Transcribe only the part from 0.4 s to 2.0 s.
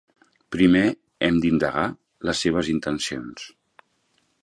Primer hem d'indagar